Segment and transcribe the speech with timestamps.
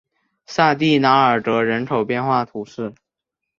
[0.47, 2.91] 萨蒂拉尔格人口变化图示